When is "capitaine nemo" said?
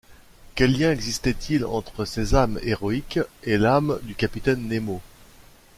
4.15-4.99